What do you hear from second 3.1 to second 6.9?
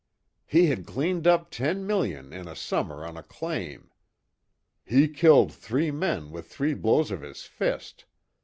a claim." "He killed three men with three